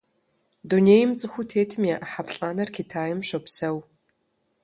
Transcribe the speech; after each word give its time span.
Дунейм 0.69 1.11
цӀыхуу 1.19 1.45
тетым 1.49 1.83
я 1.95 1.97
Ӏыхьэ 2.01 2.21
плӀанэр 2.27 2.69
Китайм 2.75 3.19
щопсэу. 3.27 3.77